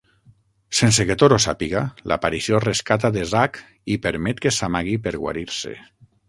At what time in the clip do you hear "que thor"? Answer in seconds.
1.09-1.35